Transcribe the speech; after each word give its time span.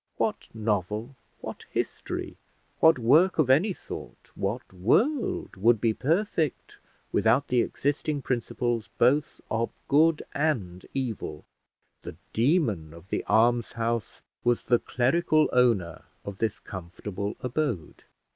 What 0.17 0.47
novel, 0.51 1.15
what 1.41 1.65
history, 1.69 2.35
what 2.79 2.97
work 2.97 3.37
of 3.37 3.51
any 3.51 3.71
sort, 3.71 4.31
what 4.33 4.73
world, 4.73 5.55
would 5.57 5.79
be 5.79 5.93
perfect 5.93 6.79
without 7.11 7.53
existing 7.53 8.23
principles 8.23 8.89
both 8.97 9.41
of 9.51 9.69
good 9.87 10.23
and 10.33 10.83
evil? 10.95 11.45
The 12.01 12.15
demon 12.33 12.95
of 12.95 13.09
"The 13.09 13.23
Almshouse" 13.25 14.23
was 14.43 14.63
the 14.63 14.79
clerical 14.79 15.47
owner 15.53 16.05
of 16.25 16.37
this 16.39 16.57
comfortable 16.57 17.35
abode. 17.41 18.05